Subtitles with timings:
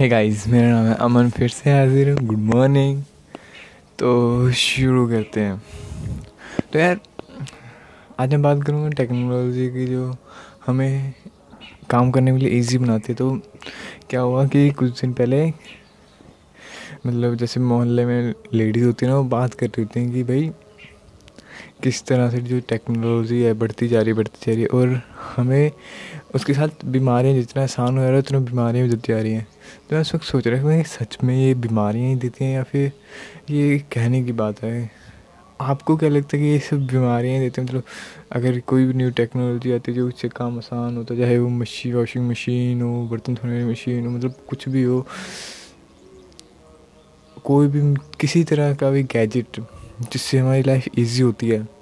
[0.00, 3.02] Hey guys मेरा नाम है अमन, फिर से हाजिर हूँ। गुड मॉर्निंग
[3.98, 5.62] तो शुरू करते हैं।
[6.72, 7.00] तो यार,
[8.20, 10.16] आज मैं बात करूँगा टेक्नोलॉजी की जो
[10.66, 11.14] हमें
[11.90, 13.40] काम करने के लिए इजी बनाती है। तो
[14.10, 15.52] क्या हुआ कि कुछ दिन पहले
[17.06, 20.22] मतलब जैसे मोहल्ले में लेडीज़ होती है ना, वो बात कर रही होती हैं कि
[20.22, 20.50] भाई,
[21.82, 25.02] किस तरह से जो टेक्नोलॉजी है, बढ़ती जा रही है, बढ़ती जा रही है, और
[25.36, 25.70] हमें
[26.34, 29.46] उसके साथ बीमारियाँ जितना आसान हो रहा है, उतना बीमारियाँ भी देती जा रही हैं।
[29.90, 32.62] तो मैं उस वक्त सोच रहा था सच में ये बीमारियाँ ही देती हैं या
[32.62, 32.92] फिर
[33.50, 34.90] ये कहने की बात है?
[35.60, 37.68] आपको क्या लगता है कि ये सब बीमारियाँ ही देते हैं?
[37.68, 37.82] मतलब
[38.32, 41.48] अगर कोई भी न्यू टेक्नोलॉजी आती है, जो उससे काम आसान होता है, चाहे वो
[41.48, 45.06] मशीन वॉशिंग मशीन हो, बर्तन धोने वाली मशीन हो मतलब कुछ भी हो,
[47.44, 49.60] कोई भी, किसी तरह का भी गैजेट
[50.02, 51.79] जिससे हमारी लाइफ इजी होती है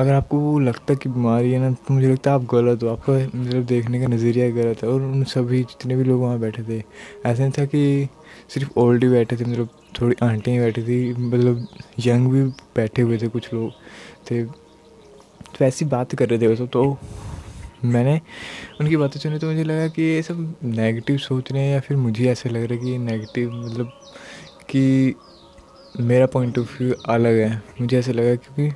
[0.00, 2.88] अगर आपको लगता है कि बीमारी है ना तो मुझे लगता है आप गलत हो।
[2.88, 6.62] आपका मतलब देखने का नज़रिया गलत है और उन सभी जितने भी लोग वहाँ बैठे
[6.62, 8.08] थे, ऐसा नहीं था कि
[8.48, 9.68] सिर्फ़ ओल्ड ही बैठे थे मतलब
[10.00, 11.66] थोड़ी आंटी बैठी थी मतलब
[12.06, 12.42] यंग भी
[12.76, 13.72] बैठे हुए थे कुछ लोग
[14.30, 16.96] थे। तो ऐसी बात कर रहे थे वो सब तो
[17.84, 18.20] मैंने
[18.80, 21.96] उनकी बातें सुनी तो मुझे लगा कि ये सब नेगेटिव सोच रहे हैं या फिर
[21.96, 23.92] मुझे ऐसा लग रहा है कि नेगेटिव मतलब
[24.70, 25.14] कि
[26.00, 28.68] मेरा पॉइंट ऑफ़ व्यू अलग है। मुझे ऐसा लगा क्योंकि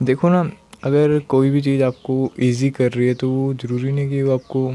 [0.00, 0.40] देखो ना,
[0.84, 4.34] अगर कोई भी चीज़ आपको इजी कर रही है तो वो ज़रूरी नहीं कि वो
[4.34, 4.68] आपको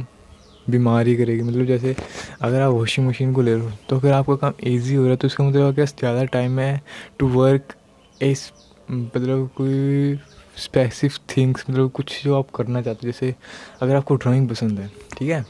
[0.69, 1.95] बीमारी करेगी। मतलब जैसे
[2.41, 5.11] अगर आप वॉशिंग मशीन को ले रहे हो तो अगर आपका काम इजी हो रहा
[5.11, 6.81] है तो इसका मतलब क्या ज़्यादा टाइम है
[7.19, 7.73] टू वर्क
[8.21, 8.51] इस
[8.91, 10.15] मतलब कोई
[10.57, 13.33] स्पेसिफिक थिंग्स मतलब कुछ जो आप करना चाहते हो। जैसे
[13.81, 15.43] अगर आपको ड्राइंग पसंद है, ठीक है?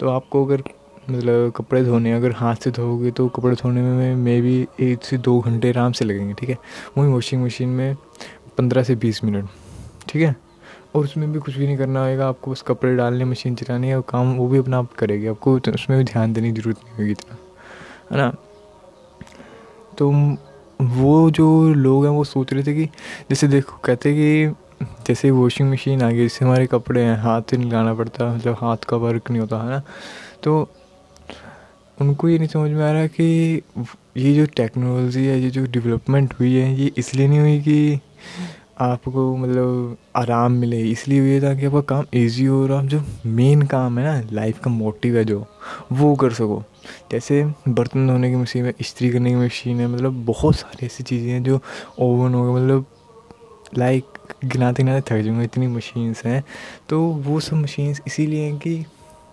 [0.00, 0.62] तो आपको अगर
[1.10, 5.18] मतलब कपड़े धोने अगर हाथ से धोओगे तो कपड़े धोने में, मे बी एक से
[5.18, 6.56] दो घंटे आराम से लगेंगे, ठीक है?
[6.98, 7.96] वहीं वॉशिंग मशीन में
[8.58, 9.48] पंद्रह से बीस मिनट,
[10.08, 10.34] ठीक है?
[10.94, 14.02] और उसमें भी कुछ भी नहीं करना होगा आपको बस कपड़े डालने, मशीन चलानी और
[14.08, 17.10] काम वो भी अपना आप करेगी। आपको उसमें भी ध्यान देने की ज़रूरत नहीं होगी
[17.10, 17.36] इतना,
[18.12, 18.34] है ना?
[19.98, 20.10] तो
[20.80, 22.84] वो जो लोग हैं, वो सोच रहे थे कि,
[23.30, 24.54] जैसे देखो, कहते कि
[25.06, 28.84] जैसे वॉशिंग मशीन आ गई जैसे हमारे कपड़े हैं, हाथ से निकालना पड़ता मतलब हाथ
[28.88, 29.82] का वर्क नहीं होता, है ना?
[30.42, 30.68] तो
[31.98, 33.62] उनको ये नहीं समझ में आ रहा कि
[34.16, 38.00] ये जो टेक्नोलॉजी है, ये जो डेवलपमेंट हुई है, ये इसलिए नहीं हुई कि
[38.80, 43.00] आपको मतलब आराम मिले, इसलिए हुई है ताकि आपका काम इजी हो और आप जो
[43.26, 45.44] मेन काम है ना लाइफ का मोटिव है जो,
[45.92, 46.62] वो कर सको।
[47.12, 51.04] जैसे बर्तन धोने की मशीन है, इस्त्री करने की मशीन है मतलब बहुत सारी ऐसी
[51.04, 51.60] चीज़ें हैं जो
[52.00, 52.86] ओवन हो गया मतलब
[53.78, 54.04] लाइक
[54.44, 56.42] गिनाते गिनाते थक जाऊँगा, इतनी मशीन्स हैं।
[56.88, 58.84] तो वो सब मशीन्स इसीलिए हैं कि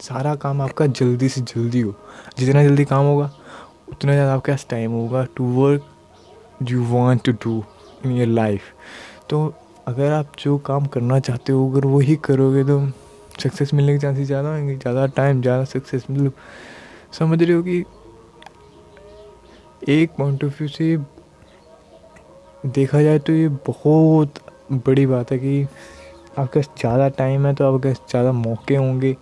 [0.01, 1.93] सारा काम आपका जल्दी से जल्दी हो।
[2.39, 3.31] जितना जल्दी काम होगा,
[3.89, 5.85] उतना ज़्यादा आपके पास टाइम होगा to work
[6.69, 7.63] you want to do
[8.05, 8.61] in your life
[9.29, 9.53] तो
[9.87, 12.79] अगर आप जो काम करना चाहते हो, अगर वही करोगे तो
[13.43, 16.33] सक्सेस मिलने के चांसेस ज़्यादा होंगे, ज़्यादा टाइम ज़्यादा सक्सेस मतलब
[17.19, 17.83] समझ रहे हो कि
[19.89, 20.97] एक पॉइंट ऑफ़ व्यू से
[22.65, 24.39] देखा जाए तो ये बहुत
[24.71, 25.61] बड़ी बात है कि
[26.37, 29.13] आपके पास ज़्यादा टाइम है तो आपके ज़्यादा मौके होंगे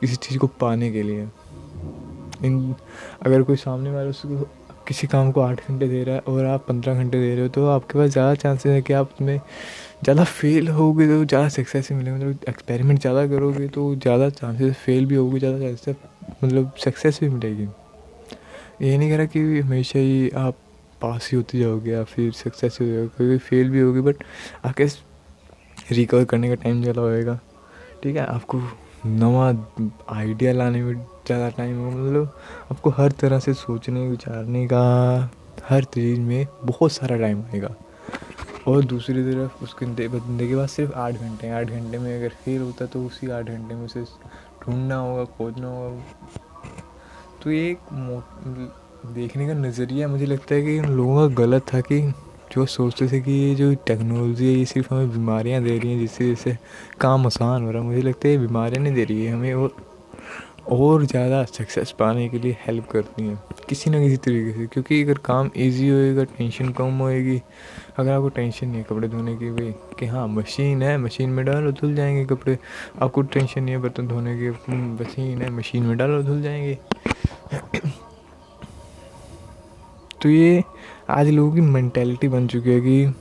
[0.00, 1.28] किसी चीज़ को पाने के लिए.
[2.44, 2.74] इन,
[3.26, 4.46] अगर कोई सामने वाला उसको
[4.88, 7.48] किसी काम को आठ घंटे दे रहा है और आप पंद्रह घंटे दे रहे हो
[7.48, 9.40] तो आपके पास ज़्यादा चांसेस है कि आप उसमें
[10.04, 15.06] ज़्यादा फेल होगे तो ज़्यादा सक्सेस मिलेगा। मतलब एक्सपेरिमेंट ज़्यादा करोगे तो ज़्यादा चांसेस फेल
[15.06, 15.96] भी होगी, ज़्यादा चांसेस
[16.44, 17.68] मतलब सक्सेस भी मिलेगी।
[18.82, 20.56] ये नहीं कह रहा कि हमेशा ही आप
[21.00, 24.24] पास ही होते जाओगे या फिर सक्सेस हो जाओगे कोई फेल भी होगी बट
[24.64, 24.86] आपके
[25.90, 27.38] रिकवर करने का टाइम ज़्यादा होएगा।
[28.02, 28.58] ठीक है, आपको
[29.06, 29.46] नवा
[30.10, 32.32] आइडिया लाने में ज़्यादा टाइम होगा मतलब
[32.72, 35.30] आपको हर तरह से सोचने, विचारने का,
[35.68, 37.74] हर चीज़ में बहुत सारा टाइम आएगा
[38.66, 42.34] और दूसरी तरफ़ उसके बंदे के पास सिर्फ़ आठ घंटे हैं। आठ घंटे में अगर
[42.44, 46.02] फेल होता तो उसी आठ घंटे में उसे ढूंढना होगा, खोजना होगा।
[47.42, 47.78] तो ये एक
[49.14, 52.00] देखने का नज़रिया मुझे लगता है कि उन लोगों का गलत था कि
[52.52, 55.98] जो सोचते थे कि ये जो टेक्नोलॉजी है, ये सिर्फ़ हमें बीमारियाँ दे रही हैं,
[56.00, 56.56] जिससे जैसे
[57.00, 59.54] काम आसान हो रहा है। मुझे लगता है ये बीमारियाँ नहीं दे रही है, हमें
[59.54, 59.76] और
[60.70, 63.38] और ज़्यादा सक्सेस पाने के लिए हेल्प करती हैं,
[63.68, 67.40] किसी ना किसी तरीके से। क्योंकि अगर काम इजी होएगा टेंशन कम होएगी,
[67.98, 71.44] अगर आपको टेंशन नहीं है कपड़े धोने की भाई कि हाँ मशीन है मशीन में
[71.44, 72.58] डालो, धुल जाएँगे कपड़े।
[73.02, 74.50] आपको टेंशन नहीं है बर्तन धोने की
[75.02, 76.78] मशीन है मशीन में डालो, धुल जाएँगे।
[80.22, 80.64] तो ये
[81.10, 83.14] आज लोगों की मैंटेलिटी बन चुकी है कि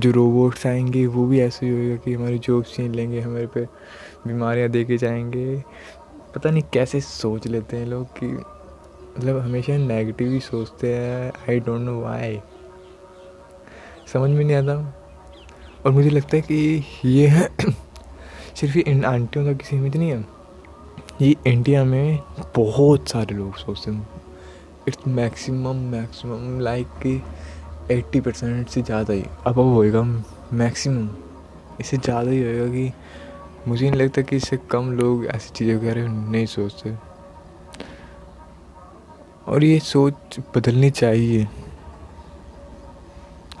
[0.00, 3.60] जो रोबोट्स आएँगे, वो भी ऐसे ही होएगा कि हमारी जॉब छीन लेंगे, हमारे पे
[4.26, 5.64] बीमारियाँ दे के जाएँगे।
[6.34, 11.60] पता नहीं कैसे सोच लेते हैं लोग कि मतलब हमेशा नेगेटिव ही सोचते हैं। आई
[11.60, 12.40] डोंट नो वाई
[14.12, 14.94] समझ में नहीं आता।
[15.86, 17.48] और मुझे लगता है कि ये है
[18.56, 20.24] सिर्फ़ इन आंटियों का किसी सीमित नहीं है।
[21.22, 22.18] ये इंडिया में
[22.56, 24.23] बहुत सारे लोग सोचते हैं।
[24.88, 27.20] इट्स मैक्सिमम मैक्सिमम लाइक कि
[27.90, 30.02] एट्टी परसेंट से ज़्यादा ही। अब होएगा
[30.52, 31.08] मैक्सिमम
[31.80, 32.92] इससे ज़्यादा ही होएगा कि
[33.68, 36.94] मुझे नहीं लगता कि इससे कम लोग ऐसी चीज़ों में नहीं सोचते।
[39.46, 41.46] और ये सोच बदलनी चाहिए।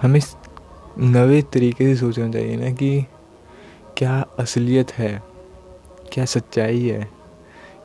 [0.02, 0.20] हमें
[0.98, 3.04] नवे तरीके से सोचना चाहिए ना कि
[3.98, 5.22] क्या असलियत है,
[6.12, 7.08] क्या सच्चाई है,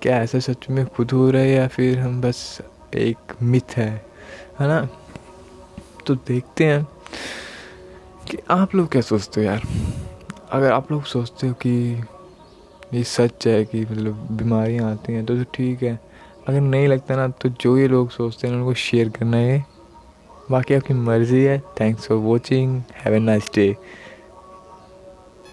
[0.02, 2.62] क्या ऐसा सच में खुद हो रहा है या फिर हम बस
[2.96, 3.90] एक मिथ है
[4.60, 4.88] है ना?
[6.08, 6.84] तो देखते हैं
[8.28, 9.62] कि आप लोग क्या सोचते हो यार?
[10.52, 12.04] अगर आप लोग सोचते हो कि
[12.94, 16.00] ये सच है कि मतलब बीमारियाँ आती हैं तो तो ठीक है।
[16.48, 19.66] अगर नहीं लगता ना तो जो ये लोग सोचते हैं उनको शेयर करना है।
[20.52, 23.76] बाकी आपकी मर्ज़ी है। Thanks for watching have a nice day